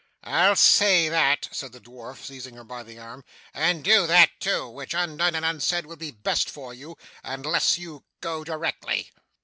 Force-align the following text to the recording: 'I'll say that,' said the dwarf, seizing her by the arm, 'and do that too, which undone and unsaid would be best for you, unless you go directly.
'I'll 0.23 0.55
say 0.55 1.09
that,' 1.09 1.47
said 1.51 1.73
the 1.73 1.79
dwarf, 1.79 2.25
seizing 2.25 2.55
her 2.55 2.63
by 2.63 2.81
the 2.81 2.97
arm, 2.97 3.23
'and 3.53 3.83
do 3.83 4.07
that 4.07 4.31
too, 4.39 4.67
which 4.67 4.95
undone 4.95 5.35
and 5.35 5.45
unsaid 5.45 5.85
would 5.85 5.99
be 5.99 6.09
best 6.09 6.49
for 6.49 6.73
you, 6.73 6.97
unless 7.23 7.77
you 7.77 8.03
go 8.19 8.43
directly. 8.43 9.11